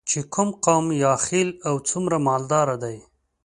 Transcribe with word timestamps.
چې 0.09 0.19
کوم 0.33 0.49
قوم 0.65 0.85
یا 1.03 1.13
خیل 1.25 1.49
او 1.67 1.75
څومره 1.89 2.17
مالداره 2.27 2.75
دی. 2.83 2.97